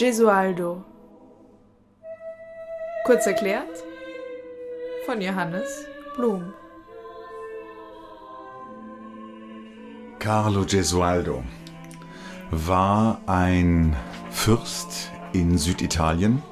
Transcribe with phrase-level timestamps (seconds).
[0.00, 0.82] Gesualdo.
[3.04, 3.84] Kurz erklärt
[5.04, 5.84] von Johannes
[6.16, 6.54] Blum.
[10.18, 11.44] Carlo Gesualdo
[12.50, 13.94] war ein
[14.30, 16.42] Fürst in Süditalien.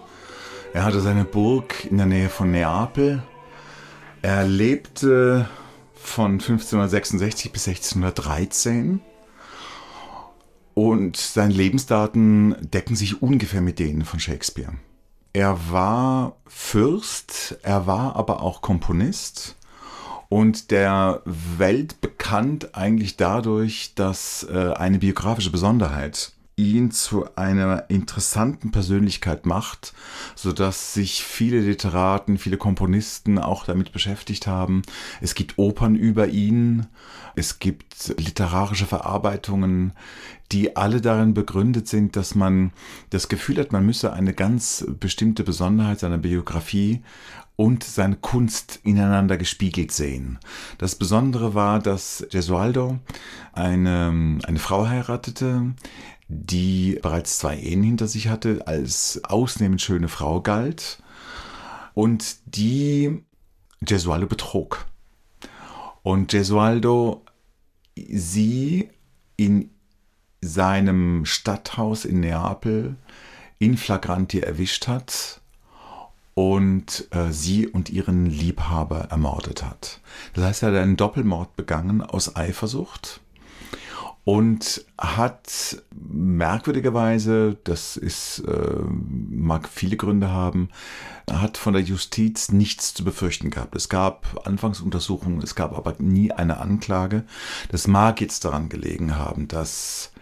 [0.74, 3.22] Er hatte seine Burg in der Nähe von Neapel.
[4.20, 5.48] Er lebte
[5.94, 9.00] von 1566 bis 1613
[10.78, 14.74] und seine Lebensdaten decken sich ungefähr mit denen von Shakespeare.
[15.32, 19.56] Er war Fürst, er war aber auch Komponist
[20.28, 28.70] und der Welt bekannt eigentlich dadurch, dass äh, eine biografische Besonderheit ihn zu einer interessanten
[28.70, 29.94] Persönlichkeit macht,
[30.34, 34.82] so dass sich viele Literaten, viele Komponisten auch damit beschäftigt haben.
[35.20, 36.86] Es gibt Opern über ihn,
[37.36, 39.92] es gibt literarische Verarbeitungen,
[40.50, 42.72] die alle darin begründet sind, dass man
[43.10, 47.02] das Gefühl hat, man müsse eine ganz bestimmte Besonderheit seiner Biografie
[47.54, 50.38] und seine Kunst ineinander gespiegelt sehen.
[50.78, 53.00] Das Besondere war, dass Gesualdo
[53.52, 55.74] eine, eine Frau heiratete,
[56.28, 61.02] die bereits zwei Ehen hinter sich hatte, als ausnehmend schöne Frau galt
[61.94, 63.24] und die
[63.80, 64.86] Gesualdo betrog.
[66.02, 67.24] Und Gesualdo
[67.96, 68.90] sie
[69.36, 69.70] in
[70.40, 72.96] seinem Stadthaus in Neapel
[73.58, 75.40] in flagranti erwischt hat
[76.34, 80.00] und äh, sie und ihren Liebhaber ermordet hat.
[80.34, 83.20] Das heißt, er hat einen Doppelmord begangen aus Eifersucht
[84.24, 88.82] und hat merkwürdigerweise, das ist, äh,
[89.30, 90.68] mag viele Gründe haben,
[91.30, 93.74] hat von der Justiz nichts zu befürchten gehabt.
[93.74, 97.24] Es gab Anfangsuntersuchungen, es gab aber nie eine Anklage.
[97.70, 100.12] Das mag jetzt daran gelegen haben, dass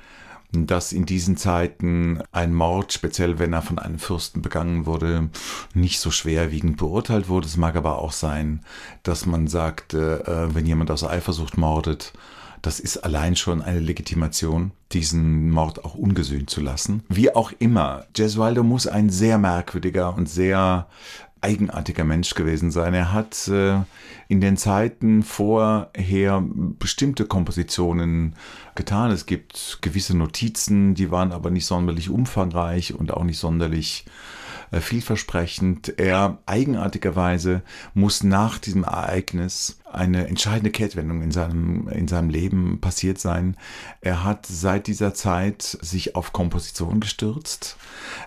[0.53, 5.29] dass in diesen Zeiten ein Mord, speziell wenn er von einem Fürsten begangen wurde,
[5.75, 7.47] nicht so schwerwiegend beurteilt wurde.
[7.47, 8.65] Es mag aber auch sein,
[9.03, 12.13] dass man sagt, äh, wenn jemand aus Eifersucht mordet,
[12.67, 17.05] das ist allein schon eine Legitimation, diesen Mord auch ungesühnt zu lassen.
[17.09, 20.89] Wie auch immer, Gesualdo muss ein sehr merkwürdiger und sehr
[21.41, 22.93] eigenartiger Mensch gewesen sein.
[22.93, 23.77] Er hat äh,
[24.27, 26.43] in den Zeiten vorher
[26.81, 28.35] bestimmte Kompositionen
[28.75, 29.13] getan.
[29.13, 34.07] Es gibt gewisse Notizen, die waren aber nicht sonderlich umfangreich und auch nicht sonderlich
[34.73, 36.01] äh, vielversprechend.
[36.01, 37.63] Er eigenartigerweise
[37.95, 43.57] muss nach diesem Ereignis eine entscheidende Kehrtwendung in seinem, in seinem Leben passiert sein.
[44.01, 47.77] Er hat seit dieser Zeit sich auf Komposition gestürzt.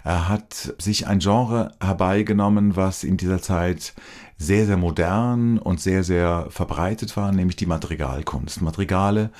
[0.03, 3.93] Er hat sich ein Genre herbeigenommen, was in dieser Zeit
[4.41, 8.61] sehr, sehr modern und sehr, sehr verbreitet war, nämlich die Madrigalkunst.
[8.61, 9.31] Madrigale,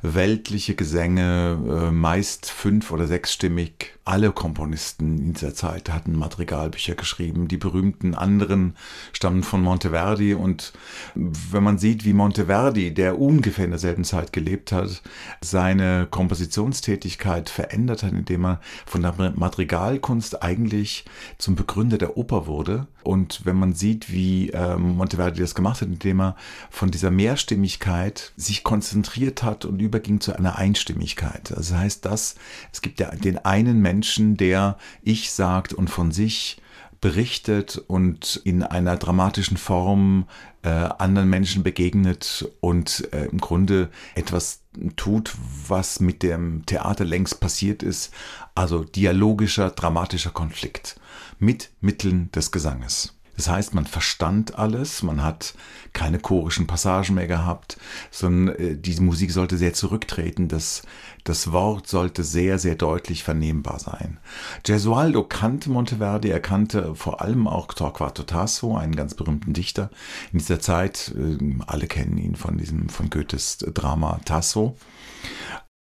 [0.00, 3.92] weltliche Gesänge, äh, meist fünf- oder sechsstimmig.
[4.06, 7.46] Alle Komponisten in dieser Zeit hatten Madrigalbücher geschrieben.
[7.46, 8.74] Die berühmten anderen
[9.12, 10.32] stammen von Monteverdi.
[10.32, 10.72] Und
[11.14, 15.02] wenn man sieht, wie Monteverdi, der ungefähr in derselben Zeit gelebt hat,
[15.42, 21.04] seine Kompositionstätigkeit verändert hat, indem er von der Madrigalkunst eigentlich
[21.36, 22.86] zum Begründer der Oper wurde.
[23.02, 26.36] Und wenn man sieht, wie ähm, Monteverdi das gemacht hat, indem er
[26.70, 31.52] von dieser Mehrstimmigkeit sich konzentriert hat und überging zu einer Einstimmigkeit.
[31.52, 32.36] Also das heißt, dass
[32.72, 36.60] es gibt ja den einen Menschen, der ich sagt und von sich
[37.00, 40.26] berichtet und in einer dramatischen Form
[40.62, 44.62] äh, anderen Menschen begegnet und äh, im Grunde etwas
[44.96, 45.34] tut,
[45.68, 48.12] was mit dem Theater längst passiert ist,
[48.54, 51.00] also dialogischer, dramatischer Konflikt
[51.38, 53.17] mit Mitteln des Gesanges.
[53.38, 55.54] Das heißt, man verstand alles, man hat
[55.92, 57.78] keine chorischen Passagen mehr gehabt,
[58.10, 60.82] sondern äh, die Musik sollte sehr zurücktreten, das,
[61.22, 64.18] das Wort sollte sehr, sehr deutlich vernehmbar sein.
[64.64, 69.90] Gesualdo kannte Monteverdi, er kannte vor allem auch Torquato Tasso, einen ganz berühmten Dichter
[70.32, 71.14] in dieser Zeit.
[71.16, 71.38] Äh,
[71.68, 74.76] alle kennen ihn von diesem, von Goethes Drama Tasso.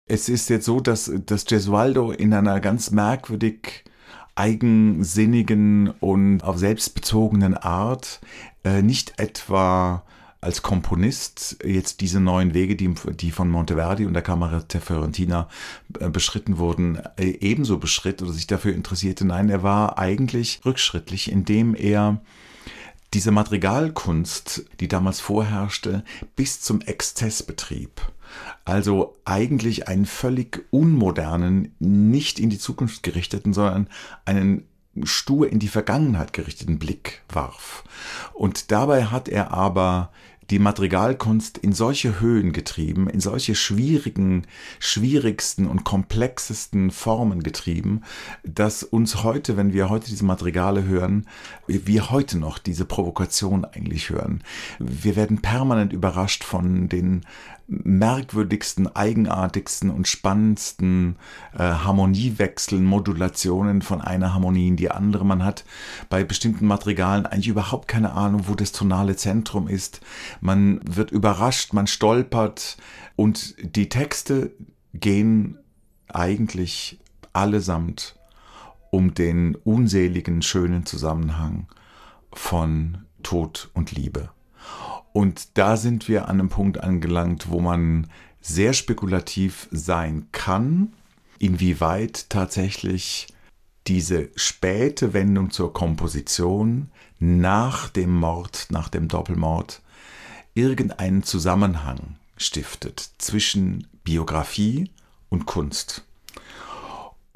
[0.10, 3.86] Es ist jetzt so, dass, dass Gesualdo in einer ganz merkwürdig
[4.36, 8.20] eigensinnigen und auf selbstbezogenen Art,
[8.64, 10.04] äh, nicht etwa
[10.46, 15.50] als Komponist jetzt diese neuen Wege, die, die von Monteverdi und der Kamera der Fiorentina
[16.00, 19.26] äh, beschritten wurden, äh, ebenso beschritt oder sich dafür interessierte.
[19.26, 22.22] Nein, er war eigentlich rückschrittlich, indem er
[23.16, 26.04] diese Madrigalkunst, die damals vorherrschte,
[26.36, 28.02] bis zum Exzess betrieb.
[28.66, 33.88] Also eigentlich einen völlig unmodernen, nicht in die Zukunft gerichteten, sondern
[34.26, 34.68] einen
[35.04, 37.86] stur in die Vergangenheit gerichteten Blick warf.
[38.34, 40.12] Und dabei hat er aber
[40.50, 44.46] die Madrigalkunst in solche Höhen getrieben, in solche schwierigen,
[44.80, 48.02] schwierigsten und komplexesten Formen getrieben,
[48.44, 51.28] dass uns heute, wenn wir heute diese Madrigale hören,
[51.68, 54.44] wir heute noch diese Provokation eigentlich hören.
[54.80, 57.26] Wir werden permanent überrascht von den
[57.68, 61.16] merkwürdigsten, eigenartigsten und spannendsten
[61.54, 65.26] äh, Harmoniewechseln, Modulationen von einer Harmonie in die andere.
[65.26, 65.66] Man hat
[66.10, 70.02] bei bestimmten Madrigalen eigentlich überhaupt keine Ahnung, wo das tonale Zentrum ist.
[70.42, 72.78] Man wird überrascht, man stolpert
[73.16, 74.52] und die Texte
[74.94, 75.58] gehen
[76.08, 77.00] eigentlich
[77.34, 78.16] allesamt
[78.92, 81.68] um den unseligen, schönen Zusammenhang
[82.32, 84.30] von Tod und Liebe.
[85.16, 88.08] Und da sind wir an einem Punkt angelangt, wo man
[88.42, 90.92] sehr spekulativ sein kann,
[91.40, 93.28] inwieweit tatsächlich
[93.88, 99.82] diese späte Wendung zur Komposition nach dem Mord, nach dem Doppelmord,
[100.54, 104.92] irgendeinen Zusammenhang stiftet zwischen Biografie
[105.30, 106.04] und Kunst.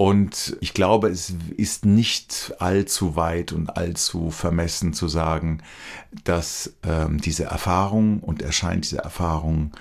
[0.00, 5.62] Und ich glaube, es ist nicht allzu weit und allzu vermessen zu sagen,
[6.24, 9.72] dass ähm, diese Erfahrung und erscheint diese Erfahrung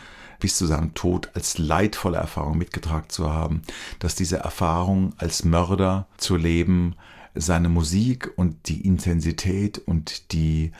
[0.41, 3.61] bis zu seinem Tod als leidvolle Erfahrung mitgetragen zu haben,
[3.99, 6.97] dass diese Erfahrung als Mörder zu leben
[7.33, 10.73] seine Musik und die Intensität und die,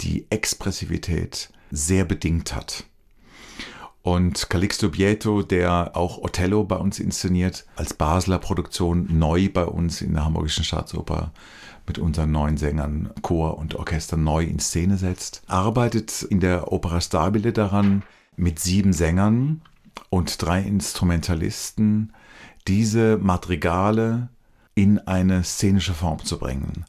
[0.00, 2.84] die Expressivität sehr bedingt hat.
[4.02, 10.00] Und Calixto Bieto, der auch Othello bei uns inszeniert, als Basler Produktion neu bei uns
[10.00, 11.32] in der Hamburgischen Staatsoper
[11.86, 17.00] mit unseren neuen Sängern, Chor und Orchester neu in Szene setzt, arbeitet in der Opera
[17.00, 18.02] Stabile daran,
[18.36, 19.62] mit sieben Sängern
[20.10, 22.12] und drei Instrumentalisten
[22.68, 24.28] diese Madrigale
[24.74, 26.84] in eine szenische Form zu bringen.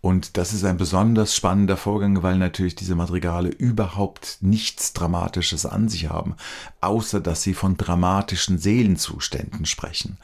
[0.00, 5.88] Und das ist ein besonders spannender Vorgang, weil natürlich diese Madrigale überhaupt nichts Dramatisches an
[5.88, 6.36] sich haben,
[6.80, 10.18] außer dass sie von dramatischen Seelenzuständen sprechen.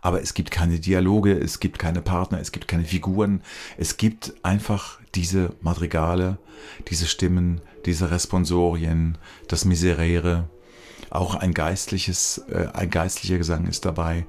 [0.00, 3.42] Aber es gibt keine Dialoge, es gibt keine Partner, es gibt keine Figuren,
[3.76, 6.38] es gibt einfach diese Madrigale,
[6.88, 10.48] diese Stimmen, diese Responsorien, das Miserere,
[11.10, 14.24] auch ein geistliches, äh, ein geistlicher Gesang ist dabei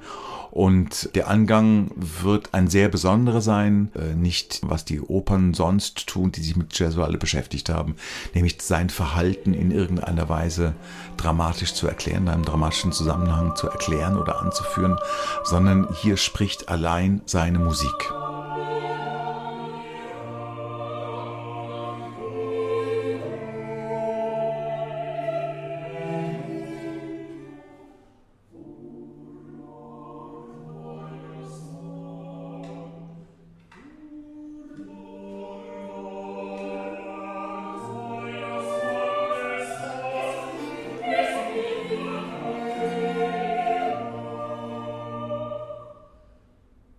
[0.51, 6.31] und der Angang wird ein sehr besonderer sein, äh, nicht was die Opern sonst tun,
[6.31, 7.95] die sich mit Gesù alle beschäftigt haben,
[8.33, 10.73] nämlich sein Verhalten in irgendeiner Weise
[11.17, 14.97] dramatisch zu erklären, in einem dramatischen Zusammenhang zu erklären oder anzuführen,
[15.43, 18.11] sondern hier spricht allein seine Musik.